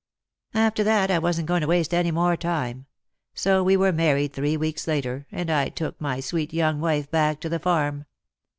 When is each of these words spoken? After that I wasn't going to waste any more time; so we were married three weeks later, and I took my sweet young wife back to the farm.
After 0.55 0.83
that 0.83 1.11
I 1.11 1.19
wasn't 1.19 1.47
going 1.47 1.61
to 1.61 1.67
waste 1.67 1.93
any 1.93 2.09
more 2.09 2.35
time; 2.35 2.87
so 3.35 3.61
we 3.61 3.77
were 3.77 3.91
married 3.93 4.33
three 4.33 4.57
weeks 4.57 4.87
later, 4.87 5.27
and 5.31 5.51
I 5.51 5.69
took 5.69 6.01
my 6.01 6.19
sweet 6.19 6.51
young 6.55 6.79
wife 6.81 7.11
back 7.11 7.39
to 7.41 7.49
the 7.49 7.59
farm. 7.59 8.07